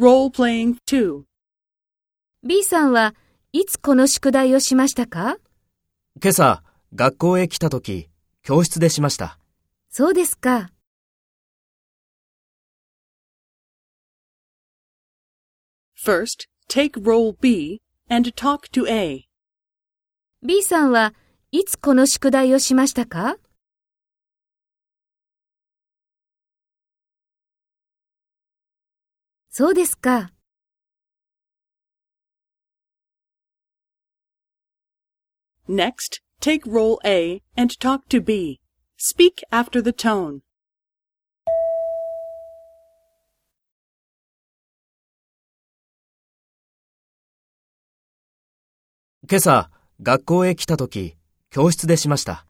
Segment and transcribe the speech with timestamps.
[0.00, 1.22] Role playing 2.
[2.42, 3.14] B さんは
[3.52, 5.36] いつこの宿題をしましたか？
[6.20, 6.64] 今朝、
[6.96, 8.10] 学校へ来た時、
[8.42, 9.38] 教室でしました。
[9.90, 10.70] そうですか。
[16.04, 17.80] First, take role B
[18.10, 19.28] and talk to A.
[20.42, 21.14] B さんは
[21.52, 23.36] いつこの宿題をしましたか？
[29.56, 30.32] そうですか。
[35.68, 38.58] Next, take role A and talk to B.
[38.98, 40.40] Speak after the tone.
[49.30, 49.70] 今朝、
[50.02, 51.16] 学校へ来た時、
[51.50, 52.44] 教室でしました。